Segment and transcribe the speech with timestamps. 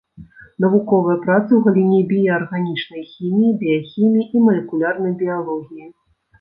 [0.63, 5.91] Навуковыя працы ў галіне біяарганічнай хіміі, біяхіміі і малекулярнай біялогіі.